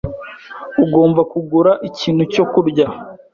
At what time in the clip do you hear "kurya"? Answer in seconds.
2.51-2.87